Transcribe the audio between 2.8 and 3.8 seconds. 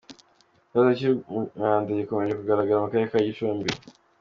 mu Karere ka Gicumbi.